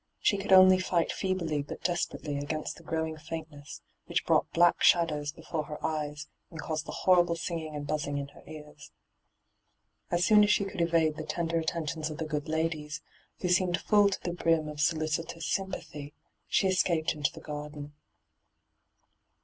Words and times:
She 0.19 0.35
could 0.39 0.51
only 0.51 0.79
fight 0.79 1.11
feebly 1.11 1.61
but 1.61 1.83
des 1.83 1.91
perately 1.93 2.41
agunst 2.41 2.73
the 2.73 2.81
growing 2.83 3.17
faintness 3.17 3.83
which 4.07 4.25
brought 4.25 4.51
black 4.51 4.81
shadows 4.81 5.31
before 5.31 5.65
her 5.65 5.77
eyes 5.85 6.27
and 6.49 6.59
caused 6.59 6.87
the 6.87 6.91
horrible 7.05 7.35
singing 7.35 7.75
and 7.75 7.85
buzzing 7.85 8.17
in 8.17 8.29
her 8.29 8.41
ears. 8.47 8.89
As 10.09 10.25
soon 10.25 10.43
as 10.43 10.49
she 10.49 10.65
oould 10.65 10.81
evade 10.81 11.17
the 11.17 11.23
tender 11.23 11.59
attentions 11.59 12.09
of 12.09 12.17
tiie 12.17 12.27
good 12.29 12.49
ladies, 12.49 13.03
who 13.41 13.47
seemed 13.47 13.77
full 13.79 14.09
to 14.09 14.19
the 14.23 14.33
brim 14.33 14.67
of 14.67 14.79
soUcitons 14.79 15.43
sympathy, 15.43 16.15
she 16.47 16.67
escaped 16.67 17.13
into 17.13 17.31
the 17.31 17.39
garden. 17.39 17.93